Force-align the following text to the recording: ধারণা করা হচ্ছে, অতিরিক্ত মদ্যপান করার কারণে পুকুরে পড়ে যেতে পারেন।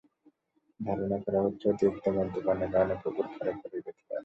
ধারণা 0.79 1.17
করা 1.25 1.39
হচ্ছে, 1.45 1.65
অতিরিক্ত 1.69 2.05
মদ্যপান 2.09 2.57
করার 2.57 2.71
কারণে 2.73 2.95
পুকুরে 3.01 3.29
পড়ে 3.59 3.77
যেতে 3.77 4.01
পারেন। 4.07 4.19